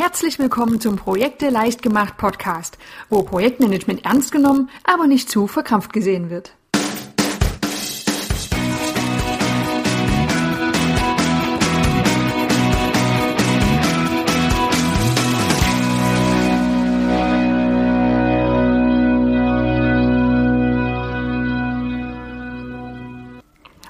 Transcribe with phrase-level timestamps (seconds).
[0.00, 2.78] Herzlich willkommen zum Projekte leicht gemacht Podcast,
[3.10, 6.56] wo Projektmanagement ernst genommen, aber nicht zu verkrampft gesehen wird.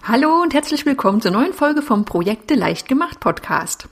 [0.02, 3.88] Hallo und herzlich willkommen zur neuen Folge vom Projekte leicht gemacht Podcast.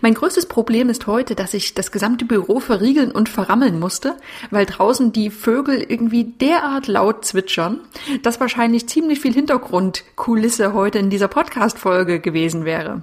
[0.00, 4.16] Mein größtes Problem ist heute, dass ich das gesamte Büro verriegeln und verrammeln musste,
[4.50, 7.80] weil draußen die Vögel irgendwie derart laut zwitschern,
[8.22, 13.02] dass wahrscheinlich ziemlich viel Hintergrundkulisse heute in dieser Podcast-Folge gewesen wäre.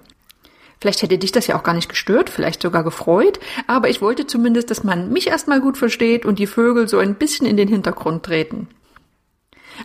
[0.79, 4.27] Vielleicht hätte dich das ja auch gar nicht gestört, vielleicht sogar gefreut, aber ich wollte
[4.27, 7.67] zumindest, dass man mich erstmal gut versteht und die Vögel so ein bisschen in den
[7.67, 8.67] Hintergrund treten.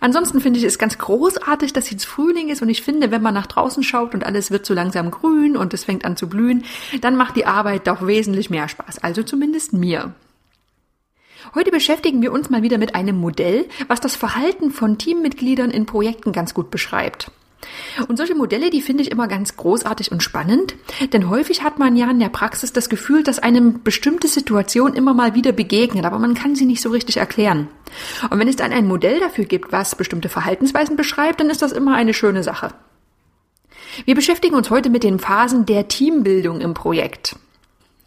[0.00, 3.34] Ansonsten finde ich es ganz großartig, dass jetzt Frühling ist und ich finde, wenn man
[3.34, 6.64] nach draußen schaut und alles wird so langsam grün und es fängt an zu blühen,
[7.00, 8.98] dann macht die Arbeit doch wesentlich mehr Spaß.
[8.98, 10.14] Also zumindest mir.
[11.54, 15.86] Heute beschäftigen wir uns mal wieder mit einem Modell, was das Verhalten von Teammitgliedern in
[15.86, 17.30] Projekten ganz gut beschreibt.
[18.08, 20.74] Und solche Modelle, die finde ich immer ganz großartig und spannend,
[21.12, 25.14] denn häufig hat man ja in der Praxis das Gefühl, dass einem bestimmte Situation immer
[25.14, 27.68] mal wieder begegnet, aber man kann sie nicht so richtig erklären.
[28.30, 31.72] Und wenn es dann ein Modell dafür gibt, was bestimmte Verhaltensweisen beschreibt, dann ist das
[31.72, 32.72] immer eine schöne Sache.
[34.04, 37.36] Wir beschäftigen uns heute mit den Phasen der Teambildung im Projekt.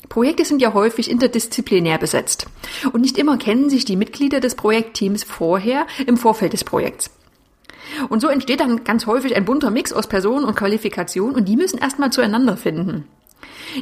[0.10, 2.48] Projekte sind ja häufig interdisziplinär besetzt.
[2.92, 7.10] Und nicht immer kennen sich die Mitglieder des Projektteams vorher im Vorfeld des Projekts.
[8.10, 11.56] Und so entsteht dann ganz häufig ein bunter Mix aus Personen und Qualifikationen und die
[11.56, 13.06] müssen erstmal zueinander finden.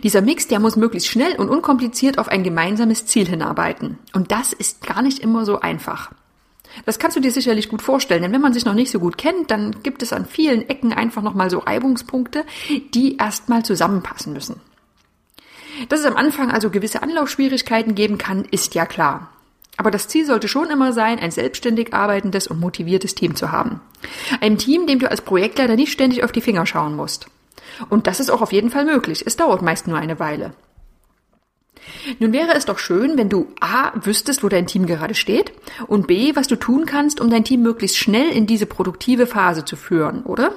[0.02, 4.00] Dieser Mix, der muss möglichst schnell und unkompliziert auf ein gemeinsames Ziel hinarbeiten.
[4.14, 6.11] Und das ist gar nicht immer so einfach.
[6.86, 9.17] Das kannst du dir sicherlich gut vorstellen, denn wenn man sich noch nicht so gut
[9.17, 12.45] kennt, dann gibt es an vielen Ecken einfach nochmal so Reibungspunkte,
[12.94, 14.59] die erstmal zusammenpassen müssen.
[15.89, 19.33] Dass es am Anfang also gewisse Anlaufschwierigkeiten geben kann, ist ja klar.
[19.78, 23.82] Aber das Ziel sollte schon immer sein, ein selbstständig arbeitendes und motiviertes Team zu haben.
[24.40, 27.28] Ein Team, dem du als Projektleiter nicht ständig auf die Finger schauen musst.
[27.90, 29.24] Und das ist auch auf jeden Fall möglich.
[29.25, 30.53] Es dauert meist nur eine Weile.
[32.20, 35.52] Nun wäre es doch schön, wenn du A wüsstest, wo dein Team gerade steht
[35.88, 39.66] und B, was du tun kannst, um dein Team möglichst schnell in diese produktive Phase
[39.66, 40.56] zu führen, oder?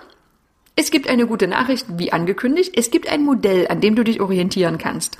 [0.78, 2.74] Es gibt eine gute Nachricht, wie angekündigt.
[2.76, 5.16] Es gibt ein Modell, an dem du dich orientieren kannst.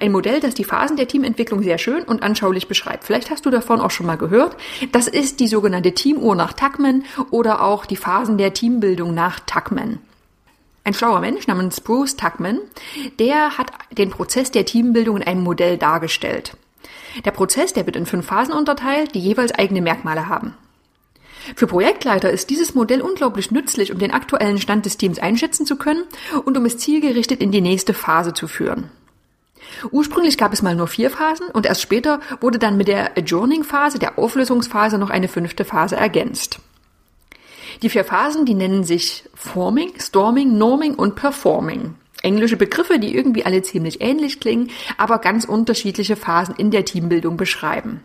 [0.00, 3.04] Ein Modell, das die Phasen der Teamentwicklung sehr schön und anschaulich beschreibt.
[3.04, 4.56] Vielleicht hast du davon auch schon mal gehört.
[4.92, 9.98] Das ist die sogenannte Teamuhr nach Tuckman oder auch die Phasen der Teambildung nach Tuckman.
[10.84, 12.60] Ein schlauer Mensch namens Bruce Tuckman,
[13.18, 16.56] der hat den Prozess der Teambildung in einem Modell dargestellt.
[17.26, 20.54] Der Prozess, der wird in fünf Phasen unterteilt, die jeweils eigene Merkmale haben.
[21.56, 25.76] Für Projektleiter ist dieses Modell unglaublich nützlich, um den aktuellen Stand des Teams einschätzen zu
[25.76, 26.04] können
[26.44, 28.90] und um es zielgerichtet in die nächste Phase zu führen.
[29.90, 33.98] Ursprünglich gab es mal nur vier Phasen und erst später wurde dann mit der Adjourning-Phase,
[33.98, 36.60] der Auflösungsphase, noch eine fünfte Phase ergänzt.
[37.82, 41.94] Die vier Phasen, die nennen sich Forming, Storming, Norming und Performing.
[42.22, 47.36] Englische Begriffe, die irgendwie alle ziemlich ähnlich klingen, aber ganz unterschiedliche Phasen in der Teambildung
[47.36, 48.02] beschreiben.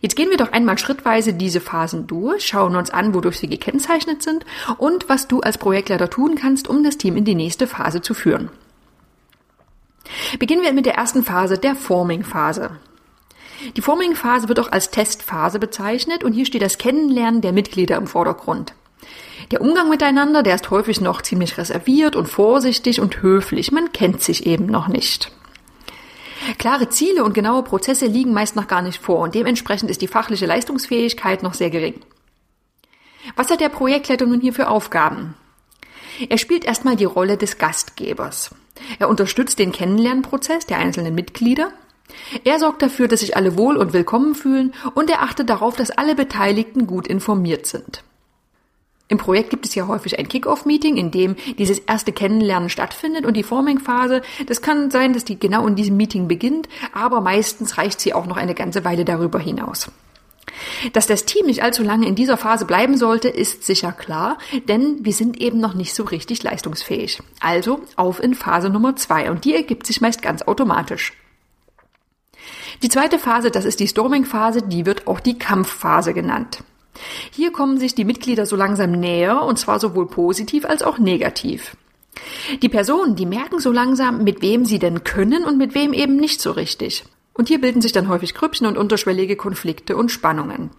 [0.00, 4.22] Jetzt gehen wir doch einmal schrittweise diese Phasen durch, schauen uns an, wodurch sie gekennzeichnet
[4.22, 4.44] sind
[4.78, 8.14] und was du als Projektleiter tun kannst, um das Team in die nächste Phase zu
[8.14, 8.50] führen.
[10.38, 12.70] Beginnen wir mit der ersten Phase, der Forming-Phase.
[13.76, 18.06] Die Forming-Phase wird auch als Testphase bezeichnet und hier steht das Kennenlernen der Mitglieder im
[18.06, 18.74] Vordergrund.
[19.50, 23.72] Der Umgang miteinander, der ist häufig noch ziemlich reserviert und vorsichtig und höflich.
[23.72, 25.30] Man kennt sich eben noch nicht.
[26.58, 30.08] Klare Ziele und genaue Prozesse liegen meist noch gar nicht vor und dementsprechend ist die
[30.08, 32.00] fachliche Leistungsfähigkeit noch sehr gering.
[33.36, 35.34] Was hat der Projektleiter nun hier für Aufgaben?
[36.28, 38.54] Er spielt erstmal die Rolle des Gastgebers.
[38.98, 41.72] Er unterstützt den Kennenlernprozess der einzelnen Mitglieder.
[42.44, 45.90] Er sorgt dafür, dass sich alle wohl und willkommen fühlen und er achtet darauf, dass
[45.90, 48.04] alle Beteiligten gut informiert sind.
[49.08, 53.36] Im Projekt gibt es ja häufig ein Kick-Off-Meeting, in dem dieses erste Kennenlernen stattfindet und
[53.36, 58.00] die Forming-Phase, das kann sein, dass die genau in diesem Meeting beginnt, aber meistens reicht
[58.00, 59.90] sie auch noch eine ganze Weile darüber hinaus.
[60.92, 65.04] Dass das Team nicht allzu lange in dieser Phase bleiben sollte, ist sicher klar, denn
[65.04, 67.22] wir sind eben noch nicht so richtig leistungsfähig.
[67.40, 71.12] Also auf in Phase Nummer zwei und die ergibt sich meist ganz automatisch.
[72.82, 76.62] Die zweite Phase, das ist die Storming-Phase, die wird auch die Kampfphase genannt.
[77.36, 81.76] Hier kommen sich die Mitglieder so langsam näher, und zwar sowohl positiv als auch negativ.
[82.62, 86.14] Die Personen, die merken so langsam, mit wem sie denn können und mit wem eben
[86.14, 87.04] nicht so richtig.
[87.32, 90.70] Und hier bilden sich dann häufig Grüppchen und unterschwellige Konflikte und Spannungen.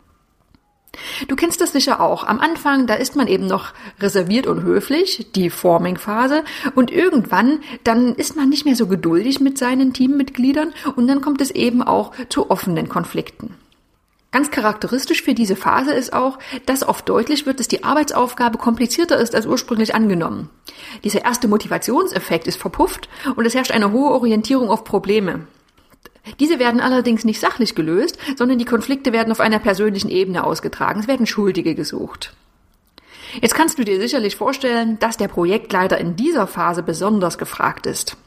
[1.28, 2.24] Du kennst das sicher auch.
[2.24, 8.16] Am Anfang, da ist man eben noch reserviert und höflich, die Forming-Phase, und irgendwann, dann
[8.16, 12.14] ist man nicht mehr so geduldig mit seinen Teammitgliedern und dann kommt es eben auch
[12.30, 13.56] zu offenen Konflikten.
[14.36, 19.18] Ganz charakteristisch für diese Phase ist auch, dass oft deutlich wird, dass die Arbeitsaufgabe komplizierter
[19.18, 20.50] ist als ursprünglich angenommen.
[21.06, 25.48] Dieser erste Motivationseffekt ist verpufft und es herrscht eine hohe Orientierung auf Probleme.
[26.42, 31.00] Diese werden allerdings nicht sachlich gelöst, sondern die Konflikte werden auf einer persönlichen Ebene ausgetragen.
[31.00, 32.34] Es werden Schuldige gesucht.
[33.42, 38.18] Jetzt kannst du dir sicherlich vorstellen, dass der Projektleiter in dieser Phase besonders gefragt ist.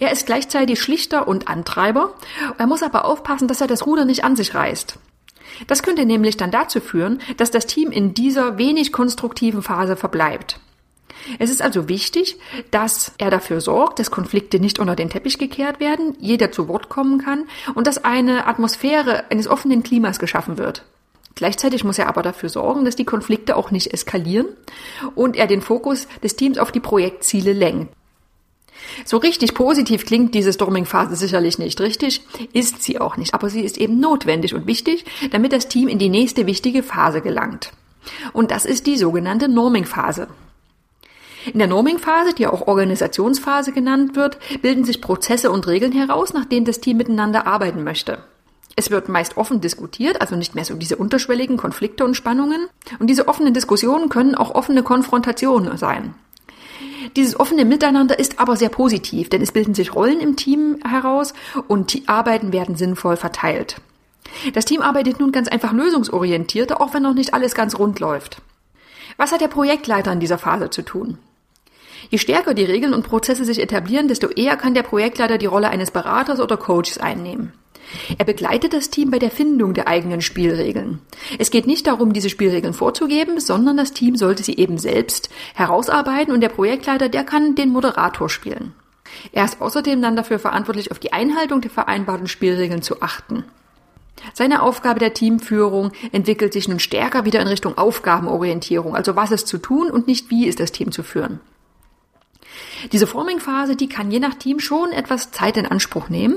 [0.00, 2.14] Er ist gleichzeitig Schlichter und Antreiber,
[2.56, 4.98] er muss aber aufpassen, dass er das Ruder nicht an sich reißt.
[5.66, 10.60] Das könnte nämlich dann dazu führen, dass das Team in dieser wenig konstruktiven Phase verbleibt.
[11.38, 12.38] Es ist also wichtig,
[12.70, 16.88] dass er dafür sorgt, dass Konflikte nicht unter den Teppich gekehrt werden, jeder zu Wort
[16.88, 17.44] kommen kann
[17.74, 20.84] und dass eine Atmosphäre eines offenen Klimas geschaffen wird.
[21.34, 24.46] Gleichzeitig muss er aber dafür sorgen, dass die Konflikte auch nicht eskalieren
[25.14, 27.92] und er den Fokus des Teams auf die Projektziele lenkt.
[29.04, 32.22] So richtig positiv klingt diese Storming-Phase sicherlich nicht, richtig?
[32.52, 35.98] Ist sie auch nicht, aber sie ist eben notwendig und wichtig, damit das Team in
[35.98, 37.72] die nächste wichtige Phase gelangt.
[38.32, 40.28] Und das ist die sogenannte Norming-Phase.
[41.52, 46.44] In der Norming-Phase, die auch Organisationsphase genannt wird, bilden sich Prozesse und Regeln heraus, nach
[46.44, 48.18] denen das Team miteinander arbeiten möchte.
[48.76, 52.68] Es wird meist offen diskutiert, also nicht mehr so diese unterschwelligen Konflikte und Spannungen.
[52.98, 56.14] Und diese offenen Diskussionen können auch offene Konfrontationen sein.
[57.16, 61.34] Dieses offene Miteinander ist aber sehr positiv, denn es bilden sich Rollen im Team heraus
[61.66, 63.76] und die Arbeiten werden sinnvoll verteilt.
[64.52, 68.42] Das Team arbeitet nun ganz einfach lösungsorientierter, auch wenn noch nicht alles ganz rund läuft.
[69.16, 71.18] Was hat der Projektleiter in dieser Phase zu tun?
[72.10, 75.68] Je stärker die Regeln und Prozesse sich etablieren, desto eher kann der Projektleiter die Rolle
[75.70, 77.52] eines Beraters oder Coaches einnehmen.
[78.18, 81.00] Er begleitet das Team bei der Findung der eigenen Spielregeln.
[81.38, 86.32] Es geht nicht darum, diese Spielregeln vorzugeben, sondern das Team sollte sie eben selbst herausarbeiten
[86.32, 88.74] und der Projektleiter, der kann den Moderator spielen.
[89.32, 93.44] Er ist außerdem dann dafür verantwortlich, auf die Einhaltung der vereinbarten Spielregeln zu achten.
[94.34, 99.46] Seine Aufgabe der Teamführung entwickelt sich nun stärker wieder in Richtung Aufgabenorientierung, also was ist
[99.46, 101.40] zu tun und nicht wie ist das Team zu führen.
[102.92, 106.36] Diese Forming-Phase, die kann je nach Team schon etwas Zeit in Anspruch nehmen,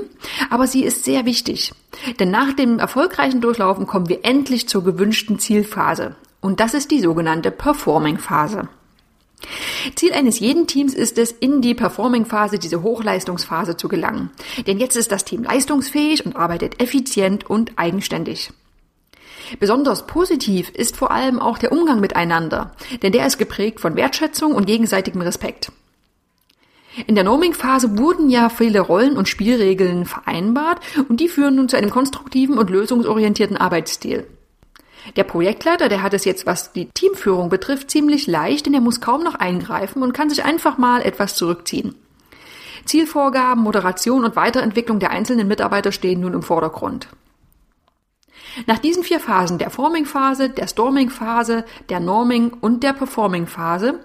[0.50, 1.72] aber sie ist sehr wichtig.
[2.18, 6.16] Denn nach dem erfolgreichen Durchlaufen kommen wir endlich zur gewünschten Zielphase.
[6.40, 8.68] Und das ist die sogenannte Performing-Phase.
[9.96, 14.30] Ziel eines jeden Teams ist es, in die Performing-Phase, diese Hochleistungsphase zu gelangen.
[14.66, 18.50] Denn jetzt ist das Team leistungsfähig und arbeitet effizient und eigenständig.
[19.58, 22.72] Besonders positiv ist vor allem auch der Umgang miteinander,
[23.02, 25.72] denn der ist geprägt von Wertschätzung und gegenseitigem Respekt.
[27.06, 31.76] In der Norming-Phase wurden ja viele Rollen und Spielregeln vereinbart und die führen nun zu
[31.76, 34.26] einem konstruktiven und lösungsorientierten Arbeitsstil.
[35.16, 39.00] Der Projektleiter, der hat es jetzt, was die Teamführung betrifft, ziemlich leicht, denn er muss
[39.00, 41.94] kaum noch eingreifen und kann sich einfach mal etwas zurückziehen.
[42.84, 47.08] Zielvorgaben, Moderation und Weiterentwicklung der einzelnen Mitarbeiter stehen nun im Vordergrund.
[48.66, 54.00] Nach diesen vier Phasen, der Forming-Phase, der Storming-Phase, der Norming und der Performing-Phase,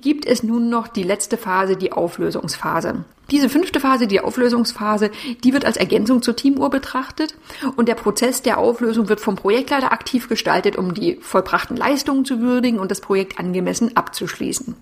[0.00, 3.04] gibt es nun noch die letzte Phase, die Auflösungsphase.
[3.30, 5.10] Diese fünfte Phase, die Auflösungsphase,
[5.42, 7.34] die wird als Ergänzung zur Teamuhr betrachtet
[7.76, 12.40] und der Prozess der Auflösung wird vom Projektleiter aktiv gestaltet, um die vollbrachten Leistungen zu
[12.40, 14.76] würdigen und das Projekt angemessen abzuschließen.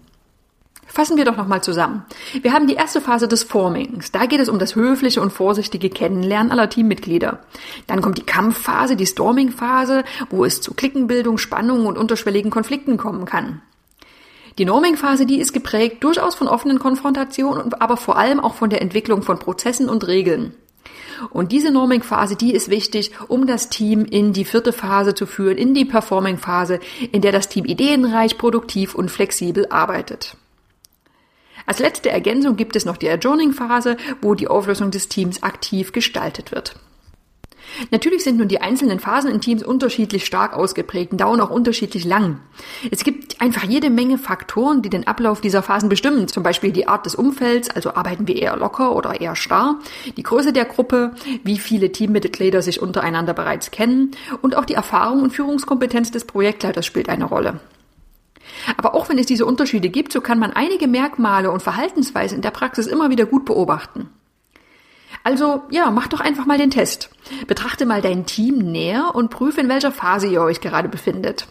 [0.92, 2.04] Fassen wir doch nochmal zusammen.
[2.42, 4.12] Wir haben die erste Phase des Formings.
[4.12, 7.38] Da geht es um das höfliche und vorsichtige Kennenlernen aller Teammitglieder.
[7.86, 13.24] Dann kommt die Kampfphase, die Storming-Phase, wo es zu Klickenbildung, Spannungen und unterschwelligen Konflikten kommen
[13.24, 13.62] kann.
[14.58, 18.82] Die Norming-Phase, die ist geprägt durchaus von offenen Konfrontationen, aber vor allem auch von der
[18.82, 20.54] Entwicklung von Prozessen und Regeln.
[21.30, 25.56] Und diese Norming-Phase, die ist wichtig, um das Team in die vierte Phase zu führen,
[25.56, 26.80] in die Performing-Phase,
[27.12, 30.36] in der das Team ideenreich, produktiv und flexibel arbeitet.
[31.72, 36.52] Als letzte Ergänzung gibt es noch die Adjourning-Phase, wo die Auflösung des Teams aktiv gestaltet
[36.52, 36.74] wird.
[37.90, 42.04] Natürlich sind nun die einzelnen Phasen in Teams unterschiedlich stark ausgeprägt und dauern auch unterschiedlich
[42.04, 42.40] lang.
[42.90, 46.28] Es gibt einfach jede Menge Faktoren, die den Ablauf dieser Phasen bestimmen.
[46.28, 49.78] Zum Beispiel die Art des Umfelds, also arbeiten wir eher locker oder eher starr,
[50.18, 54.10] die Größe der Gruppe, wie viele Teammitglieder sich untereinander bereits kennen
[54.42, 57.60] und auch die Erfahrung und Führungskompetenz des Projektleiters spielt eine Rolle.
[58.76, 62.42] Aber auch wenn es diese Unterschiede gibt, so kann man einige Merkmale und Verhaltensweisen in
[62.42, 64.08] der Praxis immer wieder gut beobachten.
[65.24, 67.10] Also ja, mach doch einfach mal den Test.
[67.46, 71.46] Betrachte mal dein Team näher und prüfe, in welcher Phase ihr euch gerade befindet.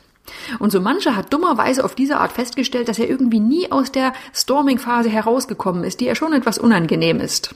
[0.60, 4.14] Und so mancher hat dummerweise auf diese Art festgestellt, dass er irgendwie nie aus der
[4.34, 7.56] Storming-Phase herausgekommen ist, die ja schon etwas unangenehm ist.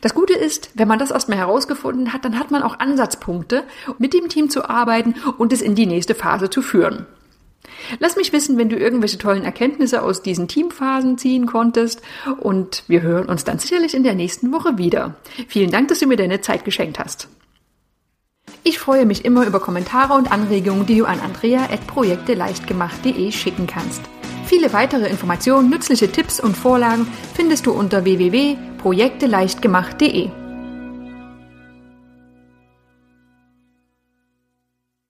[0.00, 3.62] Das Gute ist, wenn man das erstmal herausgefunden hat, dann hat man auch Ansatzpunkte,
[3.98, 7.06] mit dem Team zu arbeiten und es in die nächste Phase zu führen.
[7.98, 12.02] Lass mich wissen, wenn du irgendwelche tollen Erkenntnisse aus diesen Teamphasen ziehen konntest
[12.40, 15.16] und wir hören uns dann sicherlich in der nächsten Woche wieder.
[15.48, 17.28] Vielen Dank, dass du mir deine Zeit geschenkt hast.
[18.64, 24.02] Ich freue mich immer über Kommentare und Anregungen, die du an andrea.projekteleichtgemacht.de schicken kannst.
[24.46, 30.41] Viele weitere Informationen, nützliche Tipps und Vorlagen findest du unter www.projekteleichtgemacht.de.